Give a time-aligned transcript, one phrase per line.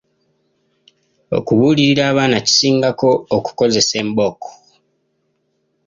[1.37, 4.49] Okubuulirira abaana kisingako okukozesa embooko.